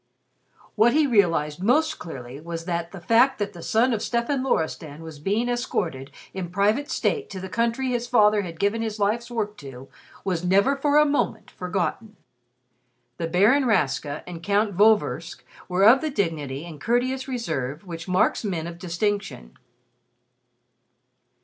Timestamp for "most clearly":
1.61-2.41